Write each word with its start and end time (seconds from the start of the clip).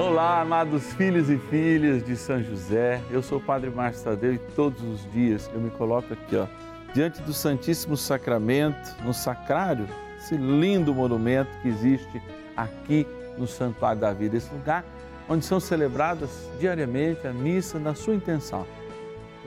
Olá, 0.00 0.40
amados 0.40 0.94
filhos 0.94 1.28
e 1.28 1.36
filhas 1.36 2.02
de 2.02 2.16
São 2.16 2.42
José. 2.42 3.02
Eu 3.10 3.22
sou 3.22 3.36
o 3.36 3.40
Padre 3.40 3.68
Márcio 3.68 4.04
Tadeu 4.04 4.32
e 4.32 4.38
todos 4.38 4.82
os 4.82 5.12
dias 5.12 5.50
eu 5.52 5.60
me 5.60 5.68
coloco 5.68 6.14
aqui, 6.14 6.36
ó, 6.36 6.46
diante 6.94 7.20
do 7.20 7.34
Santíssimo 7.34 7.98
Sacramento, 7.98 8.96
no 9.04 9.12
sacrário, 9.12 9.86
esse 10.16 10.38
lindo 10.38 10.94
monumento 10.94 11.50
que 11.60 11.68
existe 11.68 12.22
aqui 12.56 13.06
no 13.36 13.46
Santuário 13.46 14.00
da 14.00 14.10
Vida, 14.10 14.38
esse 14.38 14.50
lugar 14.54 14.86
onde 15.28 15.44
são 15.44 15.60
celebradas 15.60 16.48
diariamente 16.58 17.26
a 17.26 17.32
missa 17.32 17.78
na 17.78 17.94
sua 17.94 18.14
intenção. 18.14 18.66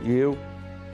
E 0.04 0.12
eu, 0.12 0.38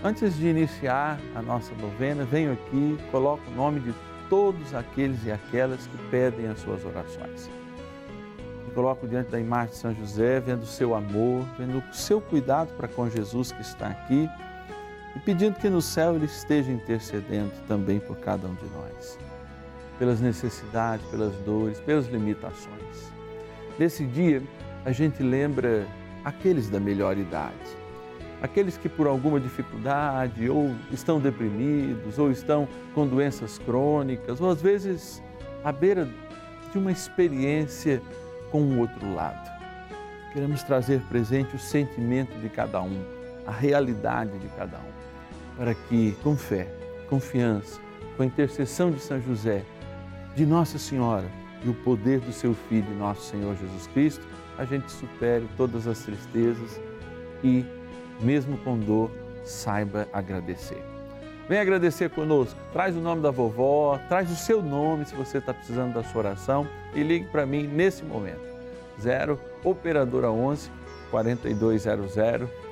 antes 0.02 0.38
de 0.38 0.48
iniciar 0.48 1.20
a 1.36 1.42
nossa 1.42 1.76
novena, 1.76 2.24
venho 2.24 2.54
aqui, 2.54 2.98
coloco 3.12 3.44
o 3.52 3.56
nome 3.56 3.82
de 3.82 3.94
todos 4.30 4.74
aqueles 4.74 5.26
e 5.26 5.32
aquelas 5.34 5.86
que 5.86 5.98
pedem 6.10 6.48
as 6.48 6.62
suas 6.62 6.86
orações 6.86 7.59
coloco 8.80 9.06
diante 9.06 9.30
da 9.30 9.38
imagem 9.38 9.72
de 9.72 9.76
São 9.76 9.94
José, 9.94 10.40
vendo 10.40 10.64
o 10.64 10.66
seu 10.66 10.96
amor, 10.96 11.46
vendo 11.58 11.80
o 11.80 11.94
seu 11.94 12.22
cuidado 12.22 12.70
para 12.78 12.88
com 12.88 13.10
Jesus 13.10 13.52
que 13.52 13.62
está 13.62 13.88
aqui 13.88 14.30
e 15.14 15.20
pedindo 15.20 15.56
que 15.60 15.70
no 15.70 15.82
céu 15.82 16.16
ele 16.16 16.24
esteja 16.24 16.72
intercedendo 16.72 17.52
também 17.68 18.00
por 18.00 18.16
cada 18.20 18.48
um 18.48 18.54
de 18.54 18.64
nós, 18.70 19.20
pelas 19.98 20.22
necessidades, 20.22 21.06
pelas 21.08 21.34
dores, 21.40 21.78
pelas 21.82 22.08
limitações. 22.08 23.12
Nesse 23.78 24.06
dia, 24.06 24.42
a 24.86 24.94
gente 24.94 25.22
lembra 25.22 25.86
aqueles 26.24 26.70
da 26.70 26.80
melhor 26.80 27.18
idade, 27.18 27.78
aqueles 28.42 28.78
que 28.78 28.88
por 28.88 29.08
alguma 29.08 29.42
dificuldade 29.42 30.50
ou 30.50 30.74
estão 30.90 31.20
deprimidos 31.20 32.18
ou 32.18 32.32
estão 32.32 32.66
com 32.96 33.06
doenças 33.06 33.58
crônicas 33.58 34.40
ou 34.40 34.50
às 34.50 34.62
vezes 34.62 35.22
à 35.66 35.72
beira 35.74 36.08
de 36.72 36.78
uma 36.78 36.94
experiência 36.94 38.02
com 38.52 38.62
o 38.62 38.80
outro 38.80 39.14
lado. 39.14 39.50
Queremos 40.34 40.64
trazer 40.64 41.02
presente 41.10 41.56
o 41.56 41.60
sentimento 41.60 42.38
de 42.40 42.50
cada 42.50 42.82
um, 42.82 43.04
a 43.46 43.52
realidade 43.52 44.38
de 44.38 44.48
cada 44.50 44.78
um, 44.78 45.58
para 45.58 45.74
que, 45.74 46.16
com 46.24 46.38
fé, 46.38 46.68
confiança, 47.10 47.80
com 48.16 48.24
a 48.24 48.26
intercessão 48.26 48.92
de 48.92 49.00
São 49.00 49.20
José, 49.22 49.64
de 50.36 50.46
Nossa 50.46 50.78
Senhora 50.78 51.26
e 51.64 51.70
o 51.70 51.74
poder 51.74 52.20
do 52.20 52.32
seu 52.32 52.54
Filho, 52.54 52.96
nosso 52.96 53.32
Senhor 53.32 53.56
Jesus 53.56 53.88
Cristo, 53.88 54.26
a 54.58 54.66
gente 54.66 54.92
supere 54.92 55.48
todas 55.58 55.88
as 55.88 56.00
tristezas 56.00 56.80
e, 57.44 57.66
mesmo 58.22 58.58
com 58.60 58.78
dor, 58.78 59.10
saiba 59.44 60.08
agradecer. 60.14 60.99
Vem 61.50 61.60
agradecer 61.60 62.12
conosco. 62.12 62.60
Traz 62.72 62.96
o 62.96 63.00
nome 63.00 63.24
da 63.24 63.32
vovó, 63.32 64.00
traz 64.08 64.32
o 64.32 64.36
seu 64.36 64.62
nome 64.62 65.04
se 65.08 65.16
você 65.16 65.40
está 65.40 65.52
precisando 65.52 65.96
da 65.96 66.04
sua 66.04 66.20
oração 66.20 66.68
e 66.94 67.02
ligue 67.02 67.26
para 67.26 67.44
mim 67.44 67.66
nesse 67.66 68.06
momento. 68.06 68.48
0 69.02 69.40
Operadora 69.64 70.30
11 70.30 70.70
4200 71.10 72.16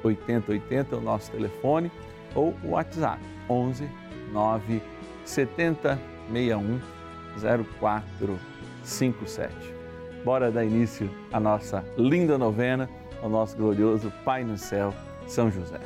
8080 0.03 0.95
é 0.95 0.97
o 0.97 1.01
nosso 1.01 1.31
telefone 1.31 1.91
ou 2.35 2.53
o 2.63 2.69
WhatsApp 2.73 3.19
11 3.49 3.89
9 4.31 4.79
70 5.25 5.99
61 6.31 6.79
0457. 7.65 9.55
Bora 10.23 10.51
dar 10.51 10.63
início 10.63 11.09
à 11.33 11.39
nossa 11.39 11.83
linda 11.97 12.37
novena 12.37 12.87
ao 13.23 13.29
nosso 13.29 13.57
glorioso 13.57 14.13
Pai 14.23 14.43
no 14.43 14.55
céu, 14.55 14.93
São 15.25 15.49
José. 15.49 15.79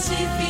se. 0.00 0.49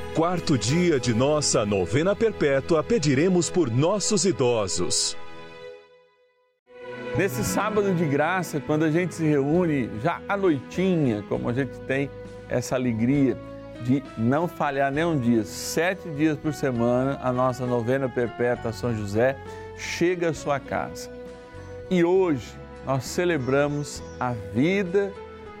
quarto 0.15 0.57
dia 0.57 0.99
de 0.99 1.13
nossa 1.13 1.65
novena 1.65 2.13
perpétua, 2.13 2.83
pediremos 2.83 3.49
por 3.49 3.71
nossos 3.71 4.25
idosos. 4.25 5.17
Nesse 7.17 7.43
sábado 7.45 7.93
de 7.93 8.05
graça, 8.05 8.59
quando 8.59 8.83
a 8.83 8.91
gente 8.91 9.15
se 9.15 9.23
reúne 9.23 9.89
já 10.03 10.21
à 10.27 10.35
noitinha, 10.35 11.23
como 11.29 11.49
a 11.49 11.53
gente 11.53 11.79
tem 11.81 12.09
essa 12.49 12.75
alegria 12.75 13.37
de 13.83 14.03
não 14.17 14.47
falhar 14.47 14.91
nem 14.91 15.05
um 15.05 15.17
dia, 15.17 15.45
sete 15.45 16.09
dias 16.09 16.37
por 16.37 16.53
semana, 16.53 17.17
a 17.23 17.31
nossa 17.31 17.65
novena 17.65 18.09
perpétua 18.09 18.73
São 18.73 18.93
José 18.93 19.37
chega 19.77 20.29
à 20.29 20.33
sua 20.33 20.59
casa. 20.59 21.09
E 21.89 22.03
hoje 22.03 22.53
nós 22.85 23.05
celebramos 23.05 24.03
a 24.19 24.33
vida 24.53 25.13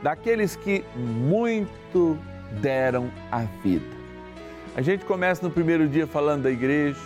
daqueles 0.03 0.57
que 0.57 0.83
muito 0.95 2.17
deram 2.61 3.09
a 3.31 3.39
vida. 3.63 4.00
A 4.81 4.83
gente 4.83 5.05
começa 5.05 5.43
no 5.43 5.51
primeiro 5.51 5.87
dia 5.87 6.07
falando 6.07 6.41
da 6.41 6.49
igreja, 6.49 6.99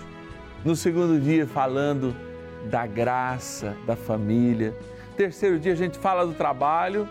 no 0.63 0.77
segundo 0.77 1.19
dia 1.19 1.45
falando 1.45 2.15
da 2.69 2.87
graça, 2.87 3.75
da 3.85 3.97
família. 3.97 4.73
Terceiro 5.17 5.59
dia 5.59 5.73
a 5.73 5.75
gente 5.75 5.97
fala 5.97 6.25
do 6.25 6.31
trabalho 6.31 7.05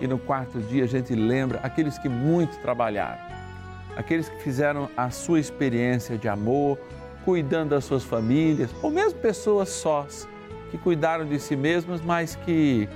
e 0.00 0.08
no 0.08 0.18
quarto 0.18 0.58
dia 0.58 0.82
a 0.82 0.88
gente 0.88 1.14
lembra 1.14 1.60
aqueles 1.62 1.96
que 1.96 2.08
muito 2.08 2.58
trabalharam, 2.58 3.20
aqueles 3.96 4.28
que 4.28 4.42
fizeram 4.42 4.90
a 4.96 5.10
sua 5.10 5.38
experiência 5.38 6.18
de 6.18 6.26
amor, 6.26 6.76
cuidando 7.24 7.68
das 7.68 7.84
suas 7.84 8.02
famílias, 8.02 8.70
ou 8.82 8.90
mesmo 8.90 9.20
pessoas 9.20 9.68
sós 9.68 10.28
que 10.72 10.76
cuidaram 10.76 11.24
de 11.24 11.38
si 11.38 11.54
mesmas, 11.54 12.00
mas 12.00 12.34
que 12.34 12.88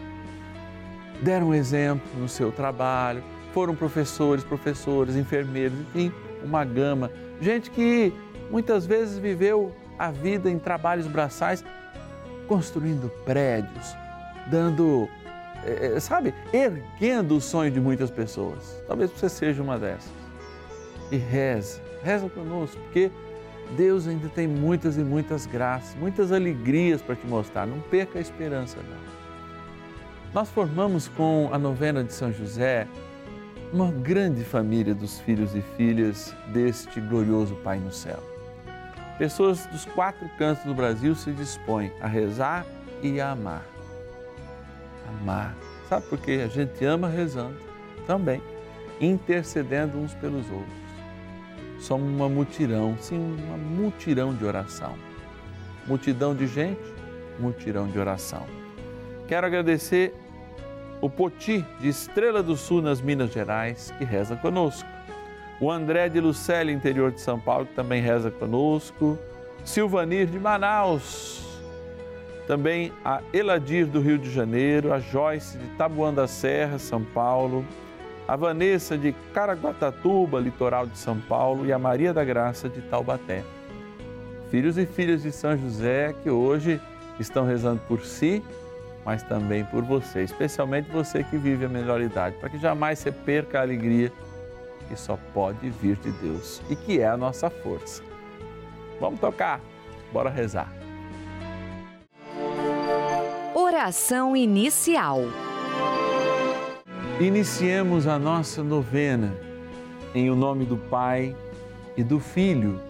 deram 1.22 1.54
exemplo 1.54 2.08
no 2.18 2.28
seu 2.28 2.50
trabalho, 2.50 3.22
foram 3.54 3.76
professores, 3.76 4.42
professoras, 4.42 5.14
enfermeiros, 5.14 5.78
enfim 5.94 6.27
uma 6.44 6.64
gama. 6.64 7.11
Gente 7.40 7.70
que 7.70 8.12
muitas 8.50 8.87
vezes 8.87 9.19
viveu 9.19 9.75
a 9.99 10.11
vida 10.11 10.50
em 10.50 10.58
trabalhos 10.58 11.06
braçais, 11.06 11.64
construindo 12.46 13.11
prédios, 13.25 13.94
dando, 14.46 15.08
é, 15.64 15.99
sabe, 16.00 16.35
erguendo 16.52 17.37
o 17.37 17.40
sonho 17.40 17.70
de 17.70 17.81
muitas 17.81 18.11
pessoas. 18.11 18.82
Talvez 18.87 19.11
você 19.11 19.29
seja 19.29 19.62
uma 19.62 19.79
dessas. 19.79 20.12
E 21.11 21.17
reza, 21.17 21.81
reza 22.02 22.29
conosco, 22.29 22.79
porque 22.82 23.11
Deus 23.76 24.06
ainda 24.06 24.29
tem 24.29 24.46
muitas 24.46 24.96
e 24.96 25.00
muitas 25.00 25.46
graças, 25.46 25.94
muitas 25.96 26.32
alegrias 26.32 27.02
para 27.02 27.17
te 27.17 27.26
mostrar. 27.26 27.67
Não 27.67 27.81
perca 27.81 28.19
a 28.19 28.23
esperança, 28.23 28.79
não. 28.79 29.19
Nós 30.32 30.49
formamos 30.50 31.08
com 31.08 31.49
a 31.52 31.58
novena 31.58 32.05
de 32.05 32.12
São 32.12 32.32
José 32.32 32.87
uma 33.72 33.90
grande 33.90 34.44
família 34.44 34.94
dos 34.94 35.20
filhos 35.20 35.54
e 35.54 35.60
filhas 35.76 36.34
deste 36.52 37.00
glorioso 37.00 37.54
Pai 37.56 37.78
no 37.78 37.92
céu. 37.92 38.22
Pessoas 39.18 39.66
dos 39.66 39.84
quatro 39.84 40.28
cantos 40.38 40.64
do 40.64 40.74
Brasil 40.74 41.14
se 41.14 41.32
dispõem 41.32 41.92
a 42.00 42.06
rezar 42.06 42.64
e 43.02 43.20
a 43.20 43.32
amar. 43.32 43.66
Amar. 45.08 45.54
Sabe 45.88 46.06
por 46.06 46.18
quê? 46.18 46.42
A 46.44 46.48
gente 46.48 46.84
ama 46.84 47.08
rezando 47.08 47.56
também, 48.06 48.40
intercedendo 49.00 49.98
uns 49.98 50.14
pelos 50.14 50.50
outros. 50.50 50.78
Somos 51.80 52.08
uma 52.08 52.28
mutirão, 52.28 52.96
sim, 52.98 53.18
uma 53.18 53.56
mutirão 53.56 54.34
de 54.34 54.44
oração. 54.44 54.94
Multidão 55.86 56.34
de 56.34 56.46
gente, 56.46 56.82
mutirão 57.38 57.86
de 57.86 57.98
oração. 57.98 58.46
Quero 59.26 59.46
agradecer 59.46 60.14
o 61.00 61.08
Poti, 61.08 61.64
de 61.80 61.88
Estrela 61.88 62.42
do 62.42 62.56
Sul, 62.56 62.82
nas 62.82 63.00
Minas 63.00 63.32
Gerais, 63.32 63.92
que 63.98 64.04
reza 64.04 64.36
conosco. 64.36 64.88
O 65.60 65.70
André 65.70 66.08
de 66.08 66.20
Lucélia, 66.20 66.72
interior 66.72 67.12
de 67.12 67.20
São 67.20 67.38
Paulo, 67.38 67.66
que 67.66 67.74
também 67.74 68.02
reza 68.02 68.30
conosco. 68.30 69.18
Silvanir 69.64 70.26
de 70.26 70.38
Manaus. 70.38 71.44
Também 72.46 72.92
a 73.04 73.20
Eladir 73.32 73.86
do 73.86 74.00
Rio 74.00 74.18
de 74.18 74.30
Janeiro, 74.30 74.92
a 74.92 74.98
Joyce 74.98 75.58
de 75.58 75.66
Tabuão 75.76 76.14
da 76.14 76.26
Serra, 76.26 76.78
São 76.78 77.04
Paulo, 77.04 77.64
a 78.26 78.36
Vanessa 78.36 78.96
de 78.96 79.14
Caraguatatuba, 79.34 80.40
litoral 80.40 80.86
de 80.86 80.96
São 80.96 81.18
Paulo, 81.20 81.66
e 81.66 81.72
a 81.72 81.78
Maria 81.78 82.14
da 82.14 82.24
Graça 82.24 82.68
de 82.68 82.80
Taubaté. 82.80 83.44
Filhos 84.50 84.78
e 84.78 84.86
filhas 84.86 85.22
de 85.22 85.30
São 85.30 85.56
José 85.56 86.14
que 86.22 86.30
hoje 86.30 86.80
estão 87.20 87.44
rezando 87.44 87.82
por 87.86 88.00
si 88.00 88.42
mas 89.04 89.22
também 89.22 89.64
por 89.64 89.82
você, 89.82 90.22
especialmente 90.22 90.90
você 90.90 91.24
que 91.24 91.36
vive 91.36 91.64
a 91.64 91.68
melhor 91.68 92.00
idade, 92.00 92.36
para 92.38 92.48
que 92.48 92.58
jamais 92.58 92.98
você 92.98 93.10
perca 93.10 93.58
a 93.58 93.62
alegria 93.62 94.12
que 94.88 94.96
só 94.96 95.18
pode 95.32 95.68
vir 95.70 95.96
de 95.96 96.10
Deus 96.12 96.62
e 96.68 96.76
que 96.76 97.00
é 97.00 97.08
a 97.08 97.16
nossa 97.16 97.50
força. 97.50 98.02
Vamos 99.00 99.20
tocar, 99.20 99.60
bora 100.12 100.30
rezar. 100.30 100.72
Oração 103.54 104.36
inicial. 104.36 105.20
Iniciemos 107.20 108.06
a 108.06 108.18
nossa 108.18 108.62
novena 108.62 109.34
em 110.14 110.30
o 110.30 110.36
nome 110.36 110.64
do 110.64 110.76
Pai 110.76 111.36
e 111.96 112.02
do 112.02 112.18
Filho 112.18 112.80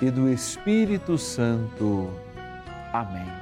e 0.00 0.10
do 0.10 0.28
Espírito 0.28 1.18
Santo. 1.18 2.10
Amém. 2.92 3.41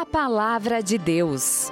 A 0.00 0.06
Palavra 0.06 0.82
de 0.82 0.96
Deus. 0.96 1.70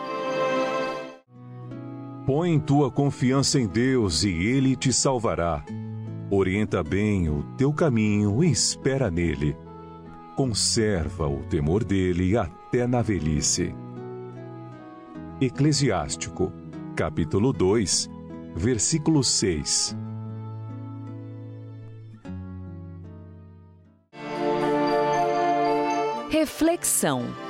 Põe 2.26 2.60
tua 2.60 2.90
confiança 2.90 3.58
em 3.58 3.66
Deus 3.66 4.22
e 4.22 4.28
Ele 4.28 4.76
te 4.76 4.92
salvará. 4.92 5.64
Orienta 6.30 6.84
bem 6.84 7.30
o 7.30 7.42
teu 7.56 7.72
caminho 7.72 8.44
e 8.44 8.50
espera 8.50 9.10
nele. 9.10 9.56
Conserva 10.36 11.26
o 11.26 11.42
temor 11.44 11.82
dele 11.82 12.36
até 12.36 12.86
na 12.86 13.00
velhice. 13.00 13.74
Eclesiástico, 15.40 16.52
capítulo 16.94 17.50
2, 17.50 18.10
versículo 18.54 19.24
6. 19.24 19.96
Reflexão. 26.28 27.47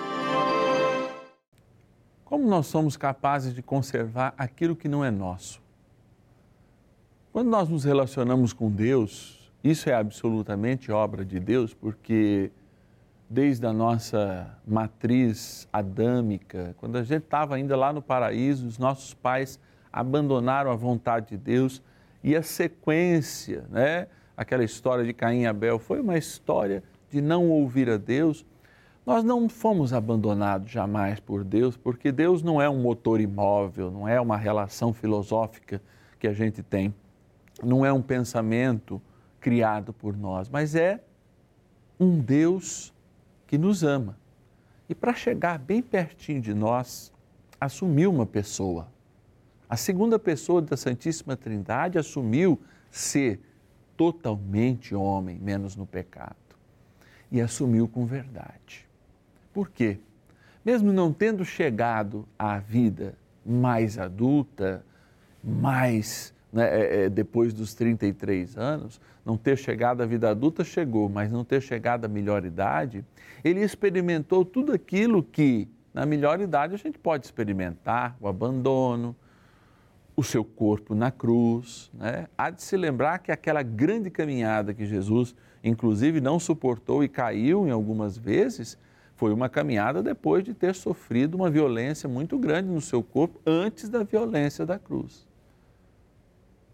Como 2.38 2.48
nós 2.48 2.68
somos 2.68 2.96
capazes 2.96 3.52
de 3.52 3.60
conservar 3.60 4.32
aquilo 4.38 4.76
que 4.76 4.86
não 4.86 5.04
é 5.04 5.10
nosso? 5.10 5.60
Quando 7.32 7.48
nós 7.48 7.68
nos 7.68 7.82
relacionamos 7.82 8.52
com 8.52 8.70
Deus, 8.70 9.52
isso 9.64 9.90
é 9.90 9.94
absolutamente 9.94 10.92
obra 10.92 11.24
de 11.24 11.40
Deus, 11.40 11.74
porque 11.74 12.52
desde 13.28 13.66
a 13.66 13.72
nossa 13.72 14.56
matriz 14.64 15.66
adâmica, 15.72 16.76
quando 16.78 16.94
a 16.94 17.02
gente 17.02 17.24
estava 17.24 17.56
ainda 17.56 17.76
lá 17.76 17.92
no 17.92 18.00
paraíso, 18.00 18.68
os 18.68 18.78
nossos 18.78 19.12
pais 19.12 19.58
abandonaram 19.92 20.70
a 20.70 20.76
vontade 20.76 21.30
de 21.30 21.36
Deus 21.36 21.82
e 22.22 22.36
a 22.36 22.42
sequência, 22.44 23.64
né? 23.68 24.06
Aquela 24.36 24.62
história 24.62 25.04
de 25.04 25.12
Caim 25.12 25.40
e 25.40 25.46
Abel 25.48 25.80
foi 25.80 26.00
uma 26.00 26.16
história 26.16 26.84
de 27.10 27.20
não 27.20 27.50
ouvir 27.50 27.90
a 27.90 27.96
Deus. 27.96 28.46
Nós 29.08 29.24
não 29.24 29.48
fomos 29.48 29.94
abandonados 29.94 30.70
jamais 30.70 31.18
por 31.18 31.42
Deus, 31.42 31.76
porque 31.78 32.12
Deus 32.12 32.42
não 32.42 32.60
é 32.60 32.68
um 32.68 32.78
motor 32.78 33.20
imóvel, 33.20 33.90
não 33.90 34.06
é 34.06 34.20
uma 34.20 34.36
relação 34.36 34.92
filosófica 34.92 35.80
que 36.20 36.28
a 36.28 36.32
gente 36.32 36.62
tem 36.62 36.94
não 37.62 37.84
é 37.84 37.92
um 37.92 38.02
pensamento 38.02 39.00
criado 39.40 39.92
por 39.92 40.16
nós, 40.16 40.48
mas 40.48 40.74
é 40.74 41.02
um 41.98 42.18
Deus 42.18 42.92
que 43.46 43.58
nos 43.58 43.82
ama. 43.82 44.16
E 44.88 44.94
para 44.94 45.14
chegar 45.14 45.58
bem 45.58 45.82
pertinho 45.82 46.40
de 46.40 46.54
nós, 46.54 47.12
assumiu 47.60 48.12
uma 48.12 48.26
pessoa. 48.26 48.88
A 49.68 49.76
segunda 49.76 50.18
pessoa 50.18 50.62
da 50.62 50.76
Santíssima 50.76 51.36
Trindade 51.36 51.98
assumiu 51.98 52.60
ser 52.90 53.40
totalmente 53.96 54.94
homem, 54.94 55.38
menos 55.38 55.76
no 55.76 55.86
pecado. 55.86 56.36
E 57.30 57.40
assumiu 57.40 57.86
com 57.86 58.06
verdade. 58.06 58.87
Por 59.58 59.70
quê? 59.70 59.98
Mesmo 60.64 60.92
não 60.92 61.12
tendo 61.12 61.44
chegado 61.44 62.28
à 62.38 62.60
vida 62.60 63.16
mais 63.44 63.98
adulta, 63.98 64.84
mais 65.42 66.32
né, 66.52 66.68
é, 66.68 67.06
é, 67.06 67.08
depois 67.08 67.52
dos 67.52 67.74
33 67.74 68.56
anos, 68.56 69.00
não 69.26 69.36
ter 69.36 69.58
chegado 69.58 70.00
à 70.00 70.06
vida 70.06 70.30
adulta 70.30 70.62
chegou, 70.62 71.08
mas 71.08 71.32
não 71.32 71.44
ter 71.44 71.60
chegado 71.60 72.04
à 72.04 72.08
melhor 72.08 72.44
idade, 72.44 73.04
ele 73.42 73.58
experimentou 73.60 74.44
tudo 74.44 74.70
aquilo 74.70 75.24
que 75.24 75.66
na 75.92 76.06
melhor 76.06 76.40
idade 76.40 76.74
a 76.74 76.78
gente 76.78 76.96
pode 76.96 77.26
experimentar: 77.26 78.16
o 78.20 78.28
abandono, 78.28 79.16
o 80.14 80.22
seu 80.22 80.44
corpo 80.44 80.94
na 80.94 81.10
cruz. 81.10 81.90
Né? 81.94 82.28
Há 82.38 82.50
de 82.50 82.62
se 82.62 82.76
lembrar 82.76 83.18
que 83.18 83.32
aquela 83.32 83.64
grande 83.64 84.08
caminhada 84.08 84.72
que 84.72 84.86
Jesus, 84.86 85.34
inclusive, 85.64 86.20
não 86.20 86.38
suportou 86.38 87.02
e 87.02 87.08
caiu 87.08 87.66
em 87.66 87.72
algumas 87.72 88.16
vezes, 88.16 88.78
foi 89.18 89.32
uma 89.32 89.48
caminhada 89.48 90.00
depois 90.00 90.44
de 90.44 90.54
ter 90.54 90.76
sofrido 90.76 91.34
uma 91.34 91.50
violência 91.50 92.08
muito 92.08 92.38
grande 92.38 92.68
no 92.68 92.80
seu 92.80 93.02
corpo 93.02 93.40
antes 93.44 93.88
da 93.88 94.04
violência 94.04 94.64
da 94.64 94.78
cruz. 94.78 95.26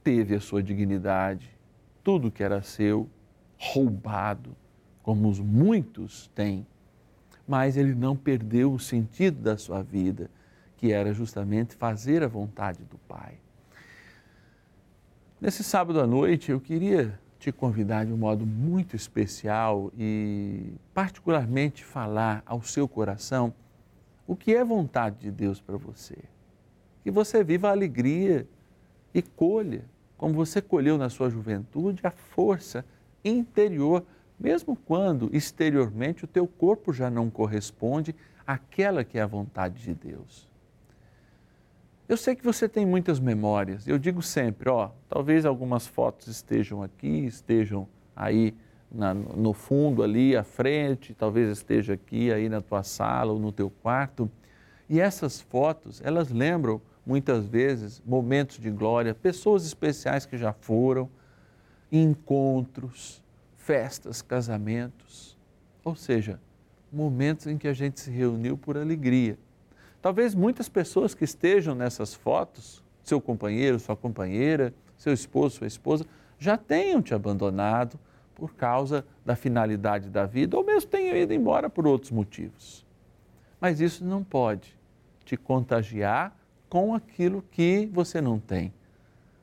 Teve 0.02 0.34
a 0.34 0.40
sua 0.40 0.62
dignidade, 0.62 1.50
tudo 2.02 2.30
que 2.30 2.42
era 2.42 2.60
seu, 2.60 3.08
roubado, 3.56 4.54
como 5.02 5.26
os 5.26 5.40
muitos 5.40 6.30
têm, 6.34 6.66
mas 7.48 7.78
ele 7.78 7.94
não 7.94 8.14
perdeu 8.14 8.74
o 8.74 8.78
sentido 8.78 9.40
da 9.40 9.56
sua 9.56 9.82
vida 9.82 10.30
que 10.76 10.92
era 10.92 11.14
justamente 11.14 11.74
fazer 11.74 12.22
a 12.22 12.28
vontade 12.28 12.84
do 12.84 12.98
Pai. 13.08 13.38
Nesse 15.40 15.64
sábado 15.64 15.98
à 15.98 16.06
noite, 16.06 16.50
eu 16.50 16.60
queria 16.60 17.18
te 17.44 17.52
convidar 17.52 18.06
de 18.06 18.12
um 18.12 18.16
modo 18.16 18.46
muito 18.46 18.96
especial 18.96 19.92
e, 19.98 20.72
particularmente, 20.94 21.84
falar 21.84 22.42
ao 22.46 22.62
seu 22.62 22.88
coração 22.88 23.52
o 24.26 24.34
que 24.34 24.54
é 24.54 24.64
vontade 24.64 25.16
de 25.18 25.30
Deus 25.30 25.60
para 25.60 25.76
você. 25.76 26.16
Que 27.02 27.10
você 27.10 27.44
viva 27.44 27.68
a 27.68 27.72
alegria 27.72 28.48
e 29.12 29.20
colha, 29.20 29.84
como 30.16 30.32
você 30.32 30.62
colheu 30.62 30.96
na 30.96 31.10
sua 31.10 31.28
juventude, 31.28 32.00
a 32.06 32.10
força 32.10 32.82
interior, 33.22 34.02
mesmo 34.40 34.74
quando 34.74 35.28
exteriormente 35.30 36.24
o 36.24 36.28
teu 36.28 36.46
corpo 36.46 36.94
já 36.94 37.10
não 37.10 37.28
corresponde 37.28 38.14
àquela 38.46 39.04
que 39.04 39.18
é 39.18 39.22
a 39.22 39.26
vontade 39.26 39.82
de 39.82 39.92
Deus. 39.92 40.48
Eu 42.06 42.18
sei 42.18 42.36
que 42.36 42.44
você 42.44 42.68
tem 42.68 42.84
muitas 42.84 43.18
memórias. 43.18 43.88
Eu 43.88 43.98
digo 43.98 44.20
sempre, 44.20 44.68
ó, 44.68 44.90
talvez 45.08 45.46
algumas 45.46 45.86
fotos 45.86 46.26
estejam 46.26 46.82
aqui, 46.82 47.24
estejam 47.24 47.88
aí 48.14 48.54
na, 48.92 49.14
no 49.14 49.54
fundo 49.54 50.02
ali 50.02 50.36
à 50.36 50.44
frente, 50.44 51.14
talvez 51.14 51.48
esteja 51.48 51.94
aqui 51.94 52.30
aí 52.30 52.48
na 52.48 52.60
tua 52.60 52.82
sala 52.82 53.32
ou 53.32 53.38
no 53.38 53.50
teu 53.50 53.70
quarto. 53.70 54.30
E 54.88 55.00
essas 55.00 55.40
fotos, 55.40 56.02
elas 56.04 56.28
lembram 56.28 56.80
muitas 57.06 57.46
vezes 57.46 58.02
momentos 58.04 58.58
de 58.58 58.70
glória, 58.70 59.14
pessoas 59.14 59.64
especiais 59.64 60.26
que 60.26 60.36
já 60.36 60.52
foram, 60.52 61.08
encontros, 61.90 63.24
festas, 63.56 64.20
casamentos, 64.20 65.38
ou 65.82 65.94
seja, 65.94 66.38
momentos 66.92 67.46
em 67.46 67.56
que 67.56 67.66
a 67.66 67.72
gente 67.72 67.98
se 67.98 68.10
reuniu 68.10 68.58
por 68.58 68.76
alegria. 68.76 69.38
Talvez 70.04 70.34
muitas 70.34 70.68
pessoas 70.68 71.14
que 71.14 71.24
estejam 71.24 71.74
nessas 71.74 72.12
fotos, 72.12 72.84
seu 73.02 73.22
companheiro, 73.22 73.78
sua 73.78 73.96
companheira, 73.96 74.74
seu 74.98 75.14
esposo, 75.14 75.56
sua 75.56 75.66
esposa, 75.66 76.04
já 76.38 76.58
tenham 76.58 77.00
te 77.00 77.14
abandonado 77.14 77.98
por 78.34 78.54
causa 78.54 79.02
da 79.24 79.34
finalidade 79.34 80.10
da 80.10 80.26
vida 80.26 80.58
ou 80.58 80.62
mesmo 80.62 80.90
tenham 80.90 81.16
ido 81.16 81.32
embora 81.32 81.70
por 81.70 81.86
outros 81.86 82.10
motivos. 82.10 82.84
Mas 83.58 83.80
isso 83.80 84.04
não 84.04 84.22
pode 84.22 84.78
te 85.24 85.38
contagiar 85.38 86.36
com 86.68 86.94
aquilo 86.94 87.40
que 87.40 87.88
você 87.90 88.20
não 88.20 88.38
tem, 88.38 88.74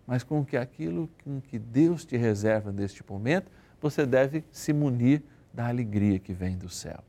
mas 0.06 0.22
com 0.22 0.46
que 0.46 0.56
aquilo 0.56 1.10
com 1.24 1.42
que 1.42 1.58
Deus 1.58 2.06
te 2.06 2.16
reserva 2.18 2.72
neste 2.72 3.04
momento, 3.10 3.52
você 3.82 4.06
deve 4.06 4.44
se 4.52 4.72
munir 4.72 5.24
da 5.52 5.68
alegria 5.68 6.20
que 6.20 6.34
vem 6.34 6.56
do 6.56 6.70
céu. 6.70 7.04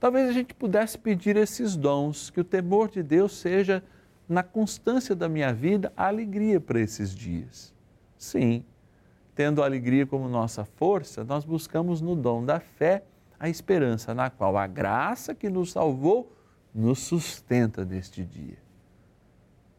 Talvez 0.00 0.30
a 0.30 0.32
gente 0.32 0.54
pudesse 0.54 0.96
pedir 0.96 1.36
esses 1.36 1.76
dons, 1.76 2.30
que 2.30 2.40
o 2.40 2.44
temor 2.44 2.88
de 2.88 3.02
Deus 3.02 3.36
seja, 3.36 3.84
na 4.26 4.42
constância 4.42 5.14
da 5.14 5.28
minha 5.28 5.52
vida, 5.52 5.92
a 5.94 6.06
alegria 6.06 6.58
para 6.58 6.80
esses 6.80 7.14
dias. 7.14 7.74
Sim, 8.16 8.64
tendo 9.34 9.62
a 9.62 9.66
alegria 9.66 10.06
como 10.06 10.26
nossa 10.26 10.64
força, 10.64 11.22
nós 11.22 11.44
buscamos 11.44 12.00
no 12.00 12.16
dom 12.16 12.42
da 12.42 12.58
fé 12.58 13.04
a 13.38 13.48
esperança 13.48 14.14
na 14.14 14.30
qual 14.30 14.56
a 14.56 14.66
graça 14.66 15.34
que 15.34 15.50
nos 15.50 15.72
salvou 15.72 16.34
nos 16.74 17.00
sustenta 17.00 17.84
neste 17.84 18.24
dia. 18.24 18.58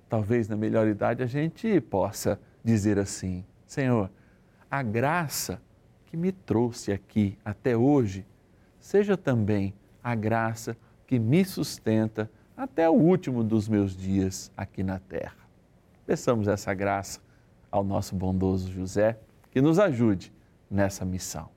Talvez 0.07 0.47
na 0.47 0.55
melhor 0.55 0.87
idade 0.87 1.23
a 1.23 1.27
gente 1.27 1.79
possa 1.81 2.39
dizer 2.63 2.99
assim: 2.99 3.43
Senhor, 3.65 4.11
a 4.69 4.83
graça 4.83 5.61
que 6.05 6.17
me 6.17 6.31
trouxe 6.31 6.91
aqui 6.91 7.37
até 7.45 7.75
hoje, 7.75 8.25
seja 8.79 9.15
também 9.15 9.73
a 10.03 10.15
graça 10.15 10.75
que 11.07 11.19
me 11.19 11.43
sustenta 11.43 12.29
até 12.55 12.89
o 12.89 12.93
último 12.93 13.43
dos 13.43 13.67
meus 13.67 13.95
dias 13.95 14.51
aqui 14.55 14.83
na 14.83 14.99
terra. 14.99 15.35
Peçamos 16.05 16.47
essa 16.47 16.73
graça 16.73 17.19
ao 17.71 17.83
nosso 17.83 18.15
bondoso 18.15 18.71
José, 18.71 19.17
que 19.49 19.61
nos 19.61 19.79
ajude 19.79 20.31
nessa 20.69 21.05
missão. 21.05 21.49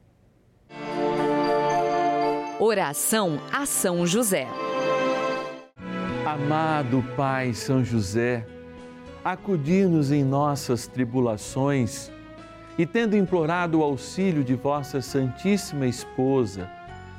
Oração 2.59 3.41
a 3.53 3.67
São 3.67 4.07
José. 4.07 4.47
Amado 6.25 7.05
Pai 7.17 7.53
São 7.53 7.85
José, 7.85 8.47
acudir-nos 9.25 10.11
em 10.11 10.25
nossas 10.25 10.87
tribulações 10.87 12.11
e, 12.79 12.87
tendo 12.87 13.17
implorado 13.17 13.81
o 13.81 13.83
auxílio 13.83 14.43
de 14.43 14.55
vossa 14.55 15.01
Santíssima 15.01 15.87
Esposa, 15.87 16.71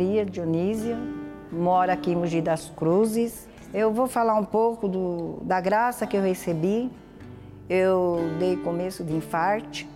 Maria 0.00 0.24
Dionísia, 0.24 0.96
moro 1.52 1.92
aqui 1.92 2.12
em 2.12 2.16
Mogi 2.16 2.40
das 2.40 2.70
Cruzes. 2.74 3.46
Eu 3.74 3.92
vou 3.92 4.06
falar 4.06 4.34
um 4.34 4.46
pouco 4.46 4.88
do, 4.88 5.40
da 5.42 5.60
graça 5.60 6.06
que 6.06 6.16
eu 6.16 6.22
recebi. 6.22 6.90
Eu 7.68 8.18
dei 8.38 8.56
começo 8.56 9.04
de 9.04 9.14
infarte 9.14 9.86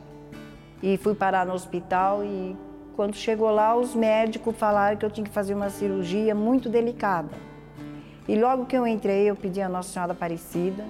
e 0.83 0.99
fui 0.99 1.15
parar 1.15 1.47
no 1.47 1.55
hospital 1.55 2.23
e 2.23 2.55
quando 2.95 3.17
chegou 3.17 3.51
lá 3.51 3.75
os 3.75 3.95
médicos 3.95 4.55
falaram 4.55 4.99
que 4.99 5.07
eu 5.07 5.11
tinha 5.11 5.25
que 5.25 5.33
fazer 5.33 5.55
uma 5.55 5.71
cirurgia 5.71 6.35
muito 6.35 6.69
delicada. 6.69 7.31
E 8.29 8.37
logo 8.37 8.67
que 8.67 8.77
eu 8.77 8.87
entrei 8.87 9.31
eu 9.31 9.35
pedi 9.35 9.63
a 9.63 9.71
Nossa 9.71 9.89
Senhora 9.89 10.13
Aparecida 10.13 10.85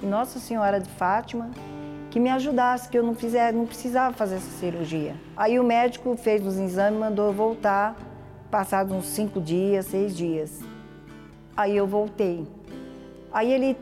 e 0.00 0.06
Nossa 0.06 0.38
Senhora 0.38 0.78
de 0.78 0.88
Fátima 0.88 1.50
que 2.12 2.20
me 2.20 2.30
ajudasse, 2.30 2.88
que 2.88 2.96
eu 2.96 3.02
não, 3.02 3.16
fizer, 3.16 3.52
não 3.52 3.66
precisava 3.66 4.14
fazer 4.14 4.36
essa 4.36 4.50
cirurgia. 4.60 5.16
Aí 5.36 5.58
o 5.58 5.64
médico 5.64 6.16
fez 6.16 6.46
os 6.46 6.58
exames 6.58 7.00
mandou 7.00 7.26
eu 7.26 7.32
voltar, 7.32 7.96
passados 8.52 8.94
uns 8.94 9.06
cinco 9.06 9.40
dias, 9.40 9.86
seis 9.86 10.14
dias. 10.14 10.60
Aí 11.56 11.74
eu 11.74 11.86
voltei. 11.86 12.46
Aí 13.32 13.50
ele 13.50 13.78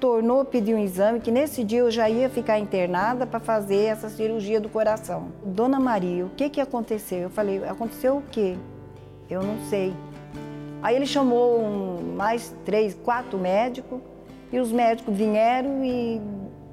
tornou, 0.00 0.46
pediu 0.46 0.78
um 0.78 0.80
exame, 0.82 1.20
que 1.20 1.30
nesse 1.30 1.62
dia 1.62 1.80
eu 1.80 1.90
já 1.90 2.08
ia 2.08 2.30
ficar 2.30 2.58
internada 2.58 3.26
para 3.26 3.38
fazer 3.38 3.84
essa 3.84 4.08
cirurgia 4.08 4.58
do 4.58 4.70
coração. 4.70 5.28
Dona 5.44 5.78
Maria, 5.78 6.24
o 6.24 6.30
que, 6.30 6.48
que 6.48 6.60
aconteceu? 6.60 7.18
Eu 7.18 7.30
falei, 7.30 7.62
aconteceu 7.64 8.16
o 8.16 8.22
quê? 8.22 8.56
Eu 9.28 9.42
não 9.42 9.58
sei. 9.68 9.94
Aí 10.82 10.96
ele 10.96 11.06
chamou 11.06 11.60
um, 11.60 12.14
mais 12.16 12.54
três, 12.64 12.94
quatro 12.94 13.38
médicos, 13.38 14.00
e 14.50 14.58
os 14.58 14.72
médicos 14.72 15.14
vieram 15.14 15.84
e 15.84 16.20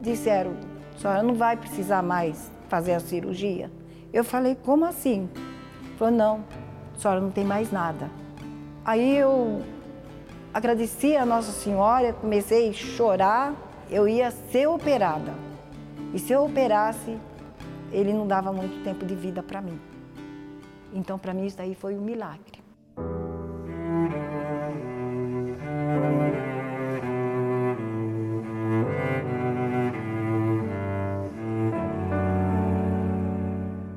disseram, 0.01 0.53
senhora 0.97 1.21
não 1.21 1.33
vai 1.33 1.57
precisar 1.57 2.01
mais 2.01 2.49
fazer 2.69 2.93
a 2.93 2.99
cirurgia. 3.01 3.69
Eu 4.13 4.23
falei, 4.23 4.55
como 4.55 4.85
assim? 4.85 5.29
Falou, 5.97 6.13
não, 6.13 6.43
senhora 7.01 7.19
não 7.19 7.31
tem 7.31 7.43
mais 7.43 7.71
nada. 7.71 8.09
Aí 8.85 9.17
eu 9.17 9.61
agradeci 10.53 11.15
a 11.15 11.25
Nossa 11.25 11.51
Senhora, 11.51 12.13
comecei 12.13 12.69
a 12.69 12.73
chorar, 12.73 13.53
eu 13.89 14.07
ia 14.07 14.29
ser 14.31 14.67
operada. 14.67 15.33
E 16.13 16.19
se 16.19 16.31
eu 16.31 16.45
operasse, 16.45 17.17
ele 17.91 18.13
não 18.13 18.27
dava 18.27 18.53
muito 18.53 18.83
tempo 18.83 19.05
de 19.05 19.15
vida 19.15 19.41
para 19.41 19.61
mim. 19.61 19.79
Então, 20.93 21.17
para 21.17 21.33
mim, 21.33 21.45
isso 21.45 21.57
daí 21.57 21.73
foi 21.73 21.95
um 21.95 22.01
milagre. 22.01 22.61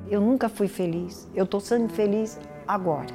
Eu 0.09 0.21
nunca 0.21 0.49
fui 0.49 0.69
feliz. 0.69 1.29
Eu 1.35 1.45
estou 1.45 1.59
sendo 1.59 1.89
feliz 1.89 2.39
agora. 2.67 3.07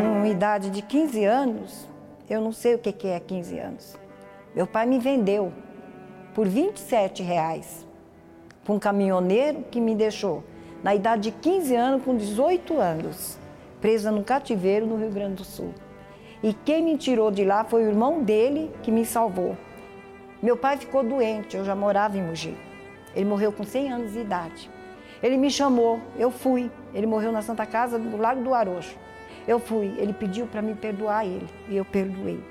Com 0.00 0.26
idade 0.26 0.70
de 0.70 0.82
15 0.82 1.24
anos, 1.24 1.88
eu 2.28 2.40
não 2.40 2.52
sei 2.52 2.74
o 2.74 2.78
que 2.78 3.06
é 3.06 3.18
15 3.18 3.58
anos. 3.58 3.96
Meu 4.54 4.66
pai 4.66 4.86
me 4.86 4.98
vendeu 4.98 5.52
por 6.34 6.46
27 6.46 7.22
reais 7.22 7.86
para 8.64 8.74
um 8.74 8.78
caminhoneiro 8.78 9.64
que 9.70 9.80
me 9.80 9.94
deixou 9.94 10.44
na 10.82 10.94
idade 10.94 11.30
de 11.30 11.32
15 11.32 11.74
anos, 11.74 12.04
com 12.04 12.16
18 12.16 12.78
anos, 12.78 13.38
presa 13.80 14.12
no 14.12 14.22
cativeiro 14.22 14.86
no 14.86 14.96
Rio 14.96 15.10
Grande 15.10 15.36
do 15.36 15.44
Sul. 15.44 15.74
E 16.42 16.52
quem 16.52 16.82
me 16.82 16.96
tirou 16.96 17.30
de 17.30 17.44
lá 17.44 17.64
foi 17.64 17.84
o 17.84 17.88
irmão 17.88 18.22
dele 18.22 18.70
que 18.82 18.92
me 18.92 19.04
salvou. 19.04 19.56
Meu 20.40 20.56
pai 20.56 20.76
ficou 20.76 21.02
doente, 21.02 21.56
eu 21.56 21.64
já 21.64 21.74
morava 21.74 22.16
em 22.16 22.22
Mogi. 22.22 22.56
Ele 23.14 23.24
morreu 23.24 23.50
com 23.50 23.64
100 23.64 23.92
anos 23.92 24.12
de 24.12 24.20
idade. 24.20 24.70
Ele 25.22 25.36
me 25.36 25.50
chamou, 25.50 26.00
eu 26.16 26.30
fui. 26.30 26.70
Ele 26.94 27.06
morreu 27.06 27.32
na 27.32 27.42
Santa 27.42 27.66
Casa 27.66 27.98
do 27.98 28.16
Lago 28.16 28.42
do 28.42 28.54
Arocho. 28.54 28.96
Eu 29.46 29.58
fui. 29.58 29.94
Ele 29.98 30.12
pediu 30.12 30.46
para 30.46 30.62
me 30.62 30.74
perdoar 30.74 31.24
ele 31.24 31.48
e 31.68 31.76
eu 31.76 31.84
perdoei. 31.84 32.42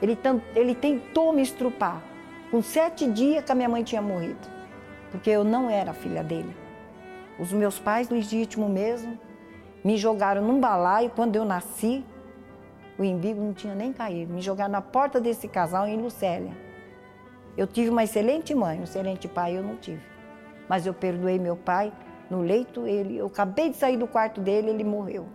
Ele, 0.00 0.18
ele 0.54 0.74
tentou 0.74 1.32
me 1.32 1.42
estrupar. 1.42 2.02
Com 2.50 2.60
sete 2.60 3.10
dias 3.10 3.44
que 3.44 3.50
a 3.50 3.54
minha 3.54 3.68
mãe 3.68 3.82
tinha 3.82 4.02
morrido, 4.02 4.46
porque 5.10 5.30
eu 5.30 5.42
não 5.42 5.70
era 5.70 5.94
filha 5.94 6.22
dele. 6.22 6.54
Os 7.38 7.50
meus 7.50 7.78
pais, 7.78 8.10
legítimos 8.10 8.68
mesmo, 8.68 9.18
me 9.82 9.96
jogaram 9.96 10.42
num 10.42 10.60
balaio 10.60 11.10
quando 11.10 11.34
eu 11.34 11.46
nasci. 11.46 12.04
O 12.98 13.02
embigo 13.02 13.40
não 13.40 13.54
tinha 13.54 13.74
nem 13.74 13.90
caído. 13.90 14.34
Me 14.34 14.42
jogaram 14.42 14.70
na 14.70 14.82
porta 14.82 15.18
desse 15.18 15.48
casal 15.48 15.86
em 15.88 15.96
Lucélia. 15.96 16.52
Eu 17.56 17.66
tive 17.66 17.88
uma 17.88 18.04
excelente 18.04 18.54
mãe, 18.54 18.80
um 18.80 18.84
excelente 18.84 19.26
pai 19.28 19.56
eu 19.56 19.62
não 19.62 19.76
tive. 19.76 20.11
Mas 20.72 20.86
eu 20.86 20.94
perdoei 20.94 21.38
meu 21.38 21.54
pai 21.54 21.92
no 22.30 22.40
leito, 22.40 22.86
ele, 22.86 23.18
eu 23.18 23.26
acabei 23.26 23.68
de 23.68 23.76
sair 23.76 23.98
do 23.98 24.06
quarto 24.06 24.40
dele, 24.40 24.70
ele 24.70 24.82
morreu. 24.82 25.26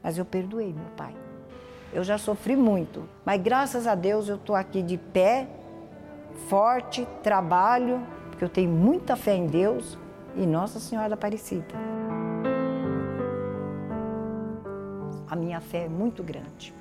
Mas 0.00 0.16
eu 0.16 0.24
perdoei 0.24 0.72
meu 0.72 0.88
pai. 0.96 1.12
Eu 1.92 2.04
já 2.04 2.16
sofri 2.16 2.54
muito, 2.54 3.02
mas 3.24 3.42
graças 3.42 3.88
a 3.88 3.96
Deus 3.96 4.28
eu 4.28 4.36
estou 4.36 4.54
aqui 4.54 4.80
de 4.80 4.96
pé, 4.96 5.48
forte, 6.46 7.04
trabalho, 7.24 8.06
porque 8.30 8.44
eu 8.44 8.48
tenho 8.48 8.70
muita 8.70 9.16
fé 9.16 9.34
em 9.34 9.48
Deus 9.48 9.98
e 10.36 10.46
Nossa 10.46 10.78
Senhora 10.78 11.14
Aparecida. 11.14 11.74
A 15.28 15.34
minha 15.34 15.60
fé 15.60 15.86
é 15.86 15.88
muito 15.88 16.22
grande, 16.22 16.72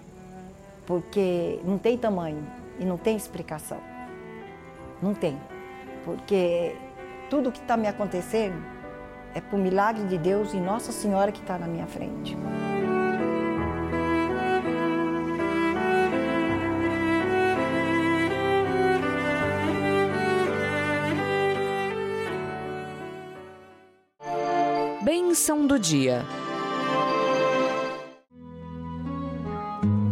porque 0.85 1.59
não 1.65 1.79
tem 1.79 1.97
tamanho 1.97 2.45
e 2.77 2.85
não 2.85 2.95
tem 2.97 3.17
explicação. 3.17 3.79
Não 5.01 5.15
tem. 5.15 5.35
Porque 6.05 6.75
tudo 7.31 7.49
que 7.49 7.59
está 7.59 7.77
me 7.77 7.87
acontecendo 7.87 8.61
é 9.33 9.39
por 9.39 9.57
milagre 9.57 10.03
de 10.03 10.17
Deus 10.17 10.53
e 10.53 10.57
Nossa 10.57 10.91
Senhora 10.91 11.31
que 11.31 11.39
está 11.39 11.57
na 11.57 11.65
minha 11.65 11.87
frente. 11.87 12.37
Bênção 25.01 25.65
do 25.65 25.79
dia. 25.79 26.25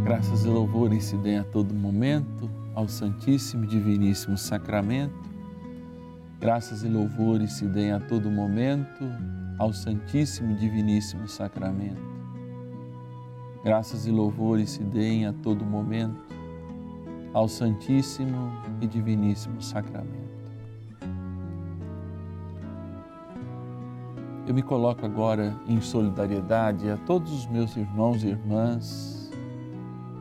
Graças 0.06 0.46
e 0.46 0.48
louvores 0.48 1.04
se 1.04 1.18
deem 1.18 1.40
a 1.40 1.44
todo 1.44 1.74
momento 1.74 2.50
ao 2.74 2.88
Santíssimo 2.88 3.66
e 3.66 3.68
Diviníssimo 3.68 4.38
Sacramento. 4.38 5.29
Graças 6.40 6.84
e 6.84 6.88
louvores 6.88 7.52
se 7.52 7.66
deem 7.66 7.92
a 7.92 8.00
todo 8.00 8.32
momento 8.32 9.04
ao 9.58 9.74
Santíssimo 9.74 10.54
e 10.54 10.56
Diviníssimo 10.56 11.28
Sacramento. 11.28 12.02
Graças 13.62 14.08
e 14.08 14.12
louvores 14.12 14.70
se 14.70 14.84
deem 14.84 15.26
a 15.26 15.34
todo 15.34 15.66
momento 15.66 16.24
ao 17.34 17.50
Santíssimo 17.50 18.54
e 18.80 18.88
Diviníssimo 18.88 19.62
Sacramento. 19.62 20.30
Eu 24.48 24.54
me 24.54 24.64
coloco 24.64 25.06
agora 25.06 25.60
em 25.68 25.82
solidariedade 25.82 26.90
a 26.90 26.96
todos 26.96 27.34
os 27.34 27.48
meus 27.48 27.76
irmãos 27.76 28.24
e 28.24 28.30
irmãs 28.30 29.30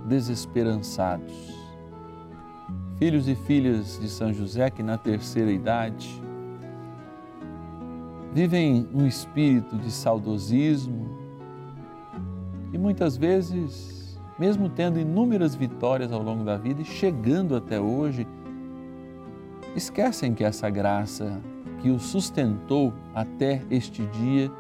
desesperançados, 0.09 1.57
filhos 2.99 3.29
e 3.29 3.35
filhas 3.35 3.99
de 4.01 4.09
São 4.09 4.33
José 4.33 4.69
que 4.71 4.83
na 4.83 4.99
terceira 4.99 5.53
idade 5.53 6.21
vivem 8.33 8.89
um 8.93 9.07
espírito 9.07 9.77
de 9.77 9.91
saudosismo 9.91 11.09
e 12.73 12.77
muitas 12.77 13.17
vezes, 13.17 14.19
mesmo 14.39 14.69
tendo 14.69 14.99
inúmeras 14.99 15.55
vitórias 15.55 16.13
ao 16.13 16.23
longo 16.23 16.45
da 16.45 16.57
vida 16.57 16.83
e 16.83 16.85
chegando 16.85 17.57
até 17.57 17.81
hoje, 17.81 18.27
esquecem 19.75 20.35
que 20.35 20.45
essa 20.45 20.69
graça 20.69 21.41
que 21.81 21.91
o 21.91 21.99
sustentou 21.99 22.93
até 23.15 23.63
este 23.71 24.05
dia 24.07 24.51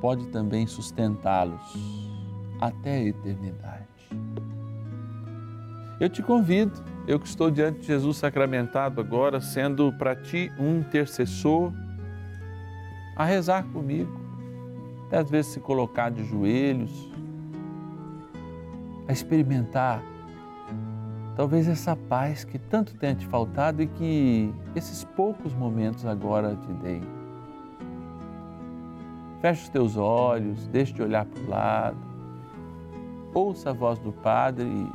pode 0.00 0.26
também 0.28 0.66
sustentá-los 0.66 2.10
até 2.60 2.96
a 2.96 3.04
eternidade. 3.04 3.86
Eu 6.00 6.08
te 6.08 6.22
convido, 6.22 6.72
eu 7.06 7.18
que 7.18 7.26
estou 7.26 7.50
diante 7.50 7.80
de 7.80 7.86
Jesus 7.86 8.16
sacramentado 8.16 9.00
agora, 9.00 9.40
sendo 9.40 9.92
para 9.92 10.14
ti 10.14 10.52
um 10.58 10.78
intercessor, 10.78 11.72
a 13.16 13.24
rezar 13.24 13.64
comigo 13.64 14.22
até 15.12 15.18
às 15.18 15.30
vezes 15.30 15.52
se 15.52 15.60
colocar 15.60 16.10
de 16.10 16.24
joelhos, 16.24 17.12
a 19.06 19.12
experimentar 19.12 20.02
talvez 21.36 21.68
essa 21.68 21.94
paz 21.94 22.44
que 22.44 22.58
tanto 22.58 22.94
tem 22.94 23.14
te 23.14 23.26
faltado 23.26 23.82
e 23.82 23.86
que 23.86 24.54
esses 24.74 25.04
poucos 25.04 25.52
momentos 25.52 26.06
agora 26.06 26.56
te 26.56 26.72
deem. 26.82 27.02
Feche 29.42 29.64
os 29.64 29.68
teus 29.68 29.96
olhos, 29.98 30.66
deixe 30.68 30.94
de 30.94 31.02
olhar 31.02 31.26
para 31.26 31.42
o 31.42 31.50
lado, 31.50 31.96
ouça 33.34 33.68
a 33.68 33.72
voz 33.74 33.98
do 33.98 34.12
Padre 34.12 34.90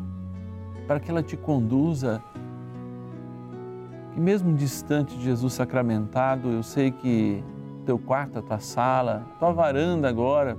para 0.88 1.00
que 1.00 1.12
ela 1.12 1.22
te 1.22 1.36
conduza. 1.36 2.24
Que 4.14 4.20
mesmo 4.20 4.56
distante 4.56 5.16
de 5.16 5.24
Jesus 5.24 5.54
sacramentado, 5.54 6.50
eu 6.50 6.64
sei 6.64 6.90
que 6.92 7.44
teu 7.86 8.00
quarto, 8.00 8.40
a 8.40 8.42
tua 8.42 8.60
sala, 8.60 9.28
tua 9.38 9.52
varanda 9.52 10.10
agora, 10.10 10.58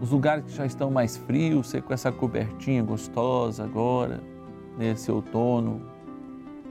os 0.00 0.10
lugares 0.10 0.44
que 0.44 0.52
já 0.52 0.64
estão 0.64 0.90
mais 0.90 1.16
frios, 1.16 1.66
você 1.66 1.82
com 1.82 1.92
essa 1.92 2.10
cobertinha 2.10 2.82
gostosa 2.82 3.64
agora, 3.64 4.20
nesse 4.78 5.10
outono, 5.10 5.82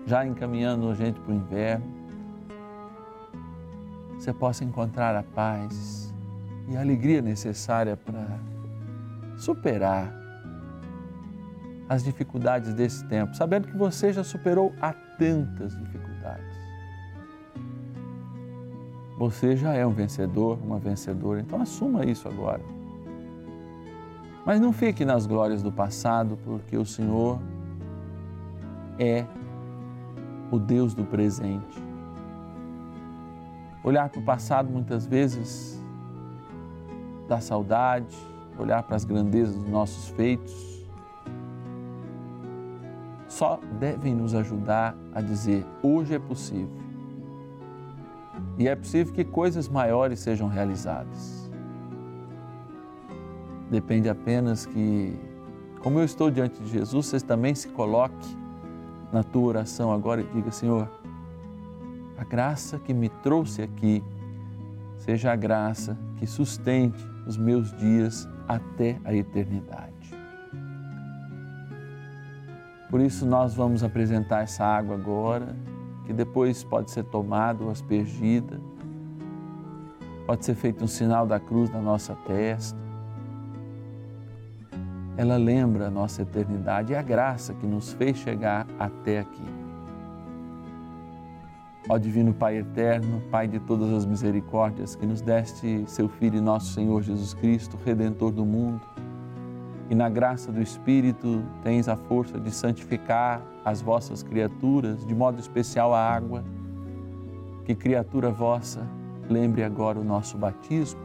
já 0.05 0.25
encaminhando 0.25 0.89
a 0.89 0.93
gente 0.95 1.19
para 1.19 1.33
o 1.33 1.35
inverno, 1.35 1.85
você 4.17 4.33
possa 4.33 4.63
encontrar 4.63 5.15
a 5.15 5.21
paz 5.21 6.13
e 6.67 6.75
a 6.75 6.81
alegria 6.81 7.21
necessária 7.21 7.95
para 7.95 8.39
superar 9.35 10.26
as 11.89 12.03
dificuldades 12.03 12.73
desse 12.73 13.05
tempo, 13.05 13.35
sabendo 13.35 13.67
que 13.67 13.77
você 13.77 14.11
já 14.11 14.23
superou 14.23 14.73
tantas 15.17 15.75
dificuldades. 15.77 16.57
Você 19.17 19.55
já 19.55 19.73
é 19.73 19.85
um 19.85 19.91
vencedor, 19.91 20.59
uma 20.61 20.77
vencedora, 20.77 21.39
então 21.39 21.61
assuma 21.61 22.05
isso 22.05 22.27
agora. 22.27 22.61
Mas 24.45 24.61
não 24.61 24.71
fique 24.71 25.03
nas 25.03 25.25
glórias 25.25 25.63
do 25.63 25.71
passado, 25.71 26.37
porque 26.45 26.77
o 26.77 26.85
Senhor 26.85 27.39
é 28.99 29.25
o 30.51 30.59
Deus 30.59 30.93
do 30.93 31.03
presente. 31.03 31.83
Olhar 33.83 34.09
para 34.09 34.19
o 34.19 34.23
passado 34.23 34.69
muitas 34.69 35.05
vezes 35.05 35.81
dá 37.27 37.41
saudade, 37.41 38.15
olhar 38.57 38.83
para 38.83 38.95
as 38.95 39.03
grandezas 39.03 39.55
dos 39.55 39.69
nossos 39.69 40.09
feitos 40.09 40.86
só 43.37 43.59
devem 43.79 44.15
nos 44.15 44.33
ajudar 44.33 44.97
a 45.13 45.21
dizer: 45.21 45.63
hoje 45.83 46.15
é 46.15 46.19
possível. 46.19 46.75
E 48.57 48.67
é 48.67 48.75
possível 48.75 49.13
que 49.13 49.23
coisas 49.23 49.69
maiores 49.69 50.19
sejam 50.19 50.47
realizadas. 50.47 51.49
Depende 53.69 54.09
apenas 54.09 54.65
que, 54.65 55.15
como 55.83 55.99
eu 55.99 56.05
estou 56.05 56.31
diante 56.31 56.59
de 56.61 56.69
Jesus, 56.69 57.05
você 57.05 57.19
também 57.19 57.53
se 57.53 57.67
coloque 57.67 58.27
na 59.13 59.23
tua 59.23 59.43
oração 59.43 59.91
agora 59.91 60.21
e 60.21 60.27
diga: 60.33 60.51
Senhor, 60.51 60.89
a 62.17 62.23
graça 62.23 62.79
que 62.79 62.93
me 62.93 63.09
trouxe 63.09 63.61
aqui 63.61 64.03
seja 64.97 65.31
a 65.31 65.35
graça 65.35 65.95
que 66.17 66.25
sustente 66.25 67.07
os 67.27 67.37
meus 67.37 67.71
dias 67.77 68.27
até 68.47 68.99
a 69.05 69.13
eternidade. 69.13 69.86
Por 72.89 73.01
isso 73.01 73.25
nós 73.25 73.53
vamos 73.53 73.83
apresentar 73.83 74.43
essa 74.43 74.63
água 74.63 74.95
agora, 74.95 75.55
que 76.05 76.13
depois 76.13 76.63
pode 76.63 76.89
ser 76.89 77.03
tomada 77.03 77.63
ou 77.63 77.69
aspergida. 77.69 78.59
Pode 80.25 80.45
ser 80.45 80.55
feito 80.55 80.83
um 80.83 80.87
sinal 80.87 81.27
da 81.27 81.39
cruz 81.39 81.69
na 81.69 81.81
nossa 81.81 82.15
testa. 82.15 82.79
Ela 85.17 85.35
lembra 85.35 85.87
a 85.87 85.89
nossa 85.89 86.21
eternidade 86.21 86.93
e 86.93 86.95
a 86.95 87.01
graça 87.01 87.53
que 87.53 87.65
nos 87.65 87.91
fez 87.91 88.17
chegar 88.17 88.65
até 88.79 89.19
aqui. 89.19 89.43
Ó 91.89 91.97
Divino 91.97 92.33
Pai 92.33 92.57
eterno, 92.57 93.21
Pai 93.31 93.47
de 93.47 93.59
todas 93.59 93.91
as 93.91 94.05
misericórdias, 94.05 94.95
que 94.95 95.05
nos 95.05 95.21
deste 95.21 95.83
seu 95.87 96.07
Filho 96.07 96.37
e 96.37 96.41
nosso 96.41 96.73
Senhor 96.73 97.01
Jesus 97.01 97.33
Cristo, 97.33 97.77
Redentor 97.83 98.31
do 98.31 98.45
mundo 98.45 98.81
e 99.89 99.95
na 99.95 100.09
graça 100.09 100.51
do 100.51 100.61
Espírito 100.61 101.43
tens 101.63 101.87
a 101.87 101.95
força 101.95 102.39
de 102.39 102.51
santificar 102.51 103.41
as 103.63 103.81
vossas 103.81 104.21
criaturas, 104.21 105.05
de 105.05 105.15
modo 105.15 105.39
especial 105.39 105.93
a 105.93 105.99
água. 105.99 106.43
Que 107.63 107.73
criatura 107.75 108.29
vossa 108.29 108.87
lembre 109.29 109.63
agora 109.63 109.99
o 109.99 110.03
nosso 110.03 110.37
batismo, 110.37 110.99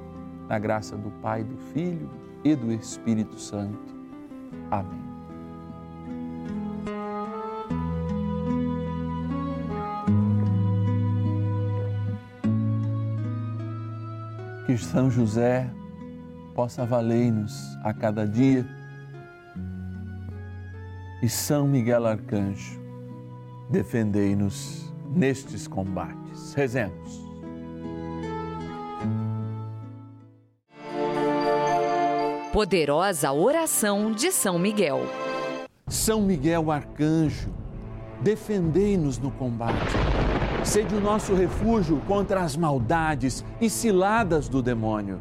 na 0.49 0.59
graça 0.59 0.97
do 0.97 1.11
Pai, 1.21 1.45
do 1.45 1.57
Filho 1.73 2.09
e 2.45 2.55
do 2.55 2.73
Espírito 2.73 3.39
Santo. 3.39 3.95
Amém. 4.71 5.03
Que 14.67 14.79
São 14.79 15.11
José 15.11 15.71
possa 16.55 16.85
valer-nos 16.85 17.77
a 17.83 17.93
cada 17.93 18.27
dia. 18.27 18.67
E 21.23 21.29
São 21.29 21.67
Miguel 21.67 22.07
Arcanjo, 22.07 22.81
defendei-nos 23.71 24.93
nestes 25.15 25.67
combates. 25.67 26.55
Rezemos. 26.55 27.23
Poderosa 32.53 33.33
oração 33.33 34.13
de 34.13 34.31
São 34.31 34.59
Miguel. 34.59 35.01
São 35.89 36.21
Miguel 36.21 36.71
Arcanjo, 36.71 37.51
defendei-nos 38.21 39.19
no 39.19 39.31
combate. 39.31 39.93
Sede 40.65 40.95
o 40.95 41.01
nosso 41.01 41.35
refúgio 41.35 42.01
contra 42.07 42.43
as 42.43 42.57
maldades 42.57 43.45
e 43.61 43.71
ciladas 43.71 44.49
do 44.49 44.63
demônio 44.63 45.21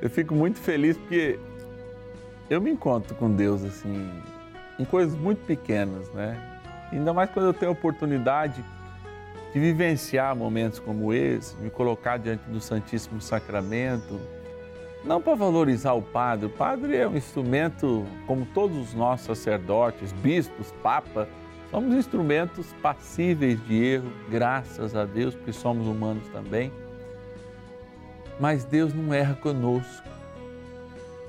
eu 0.00 0.10
fico 0.10 0.34
muito 0.34 0.58
feliz 0.58 0.96
porque 0.96 1.38
eu 2.50 2.60
me 2.60 2.70
encontro 2.70 3.14
com 3.14 3.30
Deus 3.30 3.64
assim, 3.64 4.10
em 4.78 4.84
coisas 4.84 5.18
muito 5.18 5.44
pequenas, 5.46 6.10
né? 6.12 6.60
Ainda 6.92 7.12
mais 7.12 7.30
quando 7.30 7.46
eu 7.46 7.54
tenho 7.54 7.70
a 7.70 7.72
oportunidade 7.72 8.64
de 9.52 9.60
vivenciar 9.60 10.36
momentos 10.36 10.78
como 10.78 11.12
esse, 11.12 11.56
me 11.56 11.70
colocar 11.70 12.18
diante 12.18 12.48
do 12.48 12.60
Santíssimo 12.60 13.20
Sacramento, 13.20 14.20
não 15.02 15.20
para 15.20 15.34
valorizar 15.34 15.94
o 15.94 16.02
padre, 16.02 16.46
o 16.46 16.50
padre 16.50 16.96
é 16.96 17.08
um 17.08 17.16
instrumento, 17.16 18.04
como 18.26 18.44
todos 18.46 18.76
os 18.76 18.94
nossos 18.94 19.26
sacerdotes, 19.26 20.12
bispos, 20.12 20.72
papa, 20.82 21.28
somos 21.70 21.94
instrumentos 21.94 22.72
passíveis 22.82 23.64
de 23.66 23.84
erro, 23.84 24.12
graças 24.30 24.94
a 24.94 25.04
Deus, 25.04 25.34
porque 25.34 25.52
somos 25.52 25.86
humanos 25.86 26.26
também 26.28 26.70
mas 28.38 28.64
Deus 28.64 28.92
não 28.94 29.12
erra 29.12 29.34
conosco. 29.34 30.06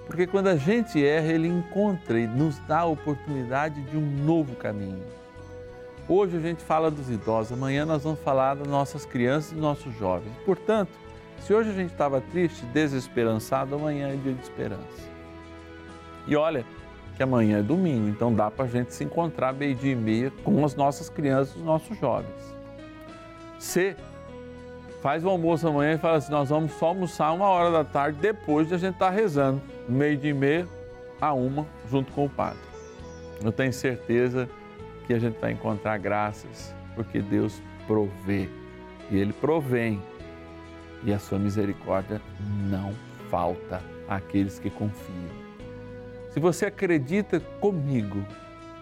Porque 0.05 0.25
quando 0.25 0.47
a 0.47 0.55
gente 0.55 1.03
erra, 1.05 1.27
Ele 1.27 1.47
encontra 1.47 2.19
e 2.19 2.27
nos 2.27 2.57
dá 2.59 2.79
a 2.79 2.85
oportunidade 2.85 3.81
de 3.81 3.97
um 3.97 4.25
novo 4.25 4.55
caminho. 4.55 5.03
Hoje 6.07 6.37
a 6.37 6.39
gente 6.39 6.63
fala 6.63 6.89
dos 6.89 7.09
idosos, 7.09 7.51
amanhã 7.51 7.85
nós 7.85 8.03
vamos 8.03 8.21
falar 8.21 8.55
das 8.55 8.67
nossas 8.67 9.05
crianças 9.05 9.51
e 9.51 9.55
dos 9.55 9.61
nossos 9.61 9.93
jovens. 9.97 10.31
Portanto, 10.45 10.91
se 11.41 11.53
hoje 11.53 11.69
a 11.69 11.73
gente 11.73 11.91
estava 11.91 12.21
triste, 12.21 12.65
desesperançado, 12.67 13.75
amanhã 13.75 14.07
é 14.07 14.15
dia 14.15 14.33
de 14.33 14.41
esperança. 14.41 15.07
E 16.25 16.35
olha 16.35 16.65
que 17.17 17.23
amanhã 17.23 17.59
é 17.59 17.63
domingo, 17.63 18.07
então 18.07 18.33
dá 18.33 18.49
para 18.49 18.65
a 18.65 18.67
gente 18.67 18.93
se 18.93 19.03
encontrar 19.03 19.51
meio-dia 19.51 19.91
e 19.91 19.95
meia 19.95 20.31
com 20.43 20.63
as 20.63 20.75
nossas 20.75 21.09
crianças 21.09 21.55
e 21.55 21.59
os 21.59 21.65
nossos 21.65 21.99
jovens. 21.99 22.55
Se 23.59 23.95
faz 25.01 25.23
o 25.23 25.29
almoço 25.29 25.67
amanhã 25.67 25.93
e 25.93 25.97
fala 25.97 26.17
assim: 26.17 26.31
nós 26.31 26.49
vamos 26.49 26.71
só 26.73 26.87
almoçar 26.87 27.31
uma 27.31 27.47
hora 27.47 27.71
da 27.71 27.83
tarde 27.83 28.19
depois 28.19 28.67
de 28.67 28.75
a 28.75 28.77
gente 28.77 28.93
estar 28.93 29.07
tá 29.07 29.11
rezando, 29.11 29.61
meio 29.87 30.17
de 30.17 30.33
meia 30.33 30.67
a 31.19 31.33
uma, 31.33 31.65
junto 31.89 32.11
com 32.11 32.25
o 32.25 32.29
padre. 32.29 32.59
Eu 33.43 33.51
tenho 33.51 33.73
certeza 33.73 34.49
que 35.05 35.13
a 35.13 35.19
gente 35.19 35.39
vai 35.39 35.51
encontrar 35.51 35.97
graças, 35.97 36.73
porque 36.95 37.21
Deus 37.21 37.61
provê 37.85 38.49
e 39.09 39.17
Ele 39.17 39.33
provém 39.33 40.01
e 41.03 41.13
a 41.13 41.19
sua 41.19 41.37
misericórdia 41.37 42.21
não 42.69 42.93
falta 43.29 43.81
àqueles 44.09 44.59
que 44.59 44.69
confiam. 44.69 45.47
Se 46.31 46.39
você 46.39 46.65
acredita 46.65 47.39
comigo 47.39 48.23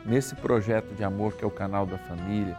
nesse 0.05 0.35
projeto 0.35 0.93
de 0.95 1.03
amor 1.03 1.33
que 1.33 1.43
é 1.43 1.47
o 1.47 1.51
canal 1.51 1.85
da 1.85 1.97
família, 1.97 2.57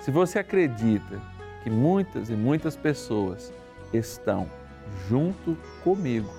se 0.00 0.10
você 0.10 0.38
acredita 0.38 1.20
que 1.66 1.70
muitas 1.70 2.30
e 2.30 2.34
muitas 2.34 2.76
pessoas 2.76 3.52
estão 3.92 4.46
junto 5.08 5.58
comigo, 5.82 6.32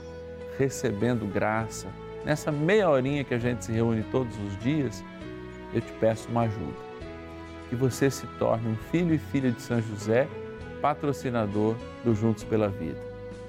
recebendo 0.58 1.30
graça, 1.30 1.88
nessa 2.24 2.50
meia 2.50 2.90
horinha 2.90 3.26
que 3.26 3.34
a 3.34 3.38
gente 3.38 3.66
se 3.66 3.74
reúne 3.74 4.06
todos 4.10 4.34
os 4.40 4.58
dias, 4.60 5.04
eu 5.74 5.82
te 5.82 5.92
peço 6.00 6.30
uma 6.30 6.44
ajuda. 6.44 6.78
Que 7.68 7.76
você 7.76 8.10
se 8.10 8.26
torne 8.40 8.70
um 8.70 8.78
filho 8.90 9.14
e 9.14 9.18
filha 9.18 9.52
de 9.52 9.62
São 9.62 9.82
José, 9.82 10.30
patrocinador 10.82 11.76
do 12.06 12.16
Juntos 12.16 12.46
pela 12.46 12.70
Vida, 12.70 13.02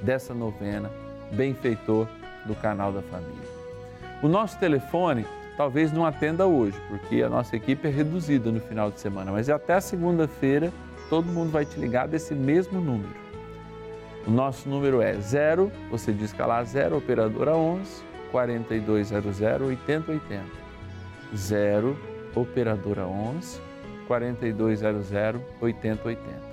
dessa 0.02 0.34
novena, 0.34 0.90
benfeitor 1.30 2.08
do 2.44 2.56
canal 2.56 2.90
da 2.90 3.02
família. 3.02 3.48
O 4.20 4.26
nosso 4.26 4.58
telefone 4.58 5.24
talvez 5.56 5.92
não 5.92 6.04
atenda 6.04 6.44
hoje, 6.44 6.76
porque 6.88 7.22
a 7.22 7.28
nossa 7.28 7.54
equipe 7.54 7.86
é 7.86 7.90
reduzida 7.90 8.50
no 8.50 8.60
final 8.60 8.90
de 8.90 8.98
semana, 8.98 9.30
mas 9.30 9.48
até 9.48 9.74
a 9.74 9.80
segunda-feira 9.80 10.72
todo 11.08 11.26
mundo 11.26 11.50
vai 11.50 11.64
te 11.64 11.78
ligar 11.78 12.08
desse 12.08 12.34
mesmo 12.34 12.80
número. 12.80 13.16
O 14.26 14.30
nosso 14.30 14.68
número 14.68 15.00
é 15.00 15.14
0, 15.14 15.72
você 15.90 16.12
diz 16.12 16.32
que 16.32 16.42
lá 16.42 16.62
0, 16.62 16.98
operadora 16.98 17.56
11 17.56 18.02
4200 18.30 19.40
8080. 19.40 20.44
0, 21.34 21.98
operadora 22.34 23.06
11 23.06 23.60
4200 24.06 25.10
8080. 25.60 26.48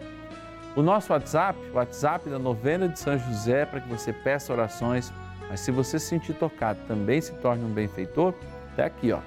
O 0.75 0.81
nosso 0.81 1.13
WhatsApp, 1.13 1.57
o 1.71 1.75
WhatsApp 1.75 2.29
da 2.29 2.37
novena 2.37 2.89
de 2.89 2.99
São 2.99 3.17
José, 3.17 3.65
para 3.65 3.79
que 3.79 3.89
você 3.89 4.11
peça 4.11 4.51
orações, 4.51 5.13
mas 5.49 5.61
se 5.61 5.71
você 5.71 5.97
se 5.97 6.07
sentir 6.07 6.33
tocado, 6.33 6.79
também 6.87 7.21
se 7.21 7.31
torne 7.35 7.63
um 7.63 7.73
benfeitor, 7.73 8.33
está 8.71 8.85
aqui, 8.85 9.11
ó. 9.11 9.19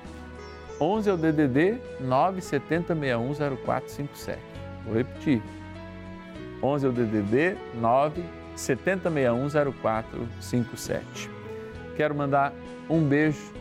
11 0.80 1.10
é 1.10 1.12
o 1.12 1.16
DDD 1.16 1.78
970610457. 2.02 4.57
Vou 4.84 4.94
repetir. 4.94 5.42
11 6.62 6.86
é 6.86 6.88
o 6.88 6.92
DDD 6.92 7.56
970610457. 8.56 11.28
Quero 11.96 12.14
mandar 12.14 12.52
um 12.88 13.02
beijo 13.02 13.52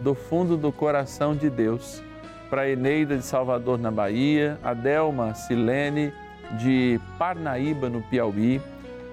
do 0.00 0.14
fundo 0.14 0.56
do 0.56 0.72
coração 0.72 1.34
de 1.34 1.50
Deus 1.50 2.02
para 2.48 2.68
Eneida 2.68 3.16
de 3.16 3.24
Salvador 3.24 3.78
na 3.78 3.90
Bahia, 3.90 4.58
a 4.62 4.72
Delma 4.72 5.34
Silene 5.34 6.12
de 6.58 7.00
Parnaíba 7.18 7.88
no 7.88 8.02
Piauí, 8.02 8.60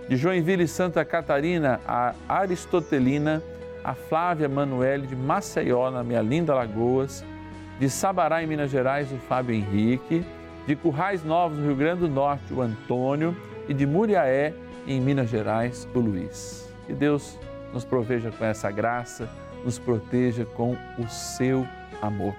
de 0.08 0.16
Joinville 0.16 0.68
Santa 0.68 1.04
Catarina, 1.04 1.80
a 1.88 2.14
Aristotelina, 2.30 3.42
a 3.84 3.94
Flávia 3.94 4.48
Manuele 4.48 5.08
de 5.08 5.16
Maceió, 5.16 5.90
na 5.90 6.04
minha 6.04 6.22
linda 6.22 6.54
Lagoas, 6.54 7.26
de 7.80 7.90
Sabará, 7.90 8.44
em 8.44 8.48
Minas 8.48 8.70
Gerais, 8.70 9.12
o 9.12 9.18
Fábio 9.18 9.56
Henrique, 9.56 10.24
de 10.66 10.76
Currais 10.76 11.24
Novos, 11.24 11.58
no 11.58 11.66
Rio 11.66 11.76
Grande 11.76 12.02
do 12.02 12.08
Norte, 12.08 12.54
o 12.54 12.62
Antônio, 12.62 13.36
e 13.68 13.74
de 13.74 13.86
Muriaé, 13.86 14.54
em 14.88 15.00
Minas 15.00 15.30
Gerais, 15.30 15.88
o 15.94 16.00
Luiz. 16.00 16.70
Que 16.86 16.94
Deus 16.94 17.40
nos 17.74 17.86
proveja 17.86 18.32
com 18.32 18.46
essa 18.46 18.70
graça, 18.70 19.30
nos 19.64 19.80
proteja 19.80 20.46
com 20.46 20.76
o 20.98 21.08
seu 21.08 21.68
amor. 22.02 22.36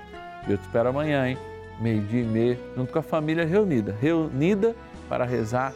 Eu 0.49 0.59
te 0.59 0.63
espero 0.63 0.91
amanhã, 0.91 1.29
hein? 1.29 1.39
Meio-dia 1.81 2.21
e 2.23 2.25
meia, 2.25 2.59
junto 2.77 2.93
com 2.93 2.99
a 2.99 3.03
família 3.03 3.45
reunida 3.45 3.97
reunida 4.01 4.77
para 5.09 5.25
rezar 5.25 5.73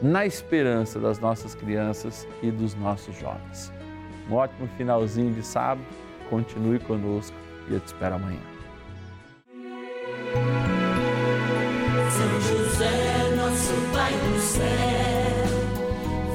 na 0.00 0.24
esperança 0.24 0.98
das 0.98 1.18
nossas 1.18 1.54
crianças 1.54 2.26
e 2.42 2.50
dos 2.50 2.74
nossos 2.74 3.18
jovens. 3.18 3.72
Um 4.30 4.34
ótimo 4.34 4.68
finalzinho 4.76 5.34
de 5.34 5.42
sábado. 5.42 5.84
Continue 6.28 6.78
conosco 6.78 7.36
e 7.68 7.74
eu 7.74 7.80
te 7.80 7.88
espero 7.88 8.14
amanhã. 8.14 8.59
São 12.20 12.40
José, 12.42 13.32
nosso 13.34 13.72
Pai 13.94 14.12
do 14.12 14.38
céu, 14.42 15.46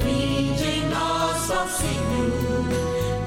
vinde 0.00 0.64
em 0.64 0.88
nós, 0.88 1.48
ó 1.48 1.64
Senhor, 1.68 2.64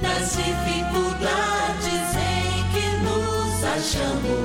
das 0.01 0.35
dificuldades 0.35 2.15
em 2.17 2.67
que 2.73 2.85
nos 3.05 3.63
achamos 3.63 4.38